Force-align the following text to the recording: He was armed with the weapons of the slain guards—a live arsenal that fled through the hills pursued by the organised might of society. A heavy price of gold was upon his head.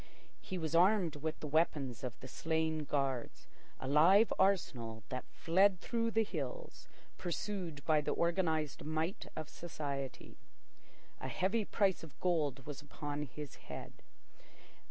He 0.41 0.57
was 0.57 0.73
armed 0.73 1.17
with 1.17 1.39
the 1.41 1.47
weapons 1.47 2.03
of 2.03 2.19
the 2.21 2.27
slain 2.27 2.85
guards—a 2.85 3.87
live 3.87 4.33
arsenal 4.39 5.03
that 5.09 5.27
fled 5.31 5.79
through 5.79 6.09
the 6.09 6.23
hills 6.23 6.87
pursued 7.19 7.85
by 7.85 8.01
the 8.01 8.15
organised 8.15 8.83
might 8.83 9.27
of 9.35 9.47
society. 9.47 10.37
A 11.19 11.27
heavy 11.27 11.65
price 11.65 12.01
of 12.03 12.19
gold 12.19 12.65
was 12.65 12.81
upon 12.81 13.27
his 13.27 13.53
head. 13.69 13.93